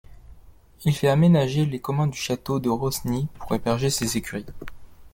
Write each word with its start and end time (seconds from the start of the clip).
Il 0.83 0.95
fait 0.95 1.09
aménager 1.09 1.63
les 1.67 1.79
communs 1.79 2.07
du 2.07 2.17
château 2.17 2.59
de 2.59 2.69
Rosny 2.69 3.27
pour 3.35 3.53
héberger 3.53 3.91
ses 3.91 4.17
écuries. 4.17 4.47